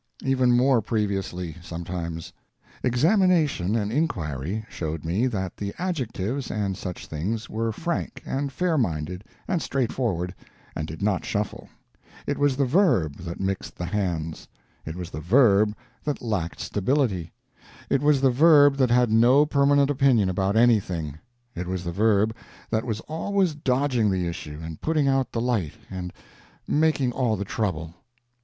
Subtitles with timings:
[0.23, 2.33] Even more previously, sometimes.
[2.81, 8.79] Examination and inquiry showed me that the adjectives and such things were frank and fair
[8.79, 10.33] minded and straightforward,
[10.75, 11.69] and did not shuffle;
[12.25, 14.47] it was the Verb that mixed the hands,
[14.87, 17.31] it was the Verb that lacked stability,
[17.87, 21.19] it was the Verb that had no permanent opinion about anything,
[21.53, 22.35] it was the Verb
[22.71, 26.11] that was always dodging the issue and putting out the light and
[26.67, 27.93] making all the trouble.